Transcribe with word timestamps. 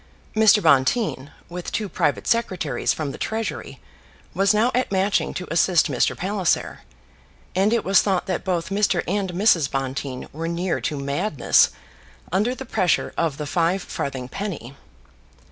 Mr. 0.35 0.63
Bonteen, 0.63 1.29
with 1.47 1.71
two 1.71 1.87
private 1.87 2.25
secretaries 2.25 2.91
from 2.91 3.11
the 3.11 3.19
Treasury, 3.19 3.79
was 4.33 4.51
now 4.51 4.71
at 4.73 4.91
Matching 4.91 5.31
to 5.35 5.47
assist 5.51 5.91
Mr. 5.91 6.17
Palliser; 6.17 6.79
and 7.55 7.71
it 7.71 7.85
was 7.85 8.01
thought 8.01 8.25
that 8.25 8.43
both 8.43 8.69
Mr. 8.71 9.03
and 9.07 9.29
Mrs. 9.33 9.69
Bonteen 9.69 10.27
were 10.33 10.47
near 10.47 10.81
to 10.81 10.97
madness 10.99 11.69
under 12.31 12.55
the 12.55 12.65
pressure 12.65 13.13
of 13.15 13.37
the 13.37 13.45
five 13.45 13.83
farthing 13.83 14.27
penny. 14.27 14.75